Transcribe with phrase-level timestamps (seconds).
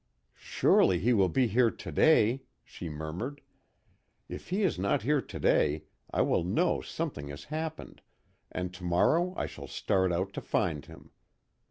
[0.33, 3.39] "Surely, he will be here today," she murmured,
[4.27, 8.01] "If he is not here today I will know something has happened,
[8.51, 11.11] and tomorrow I shall start out to find him.